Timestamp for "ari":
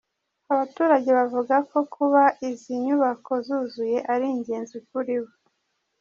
4.13-4.25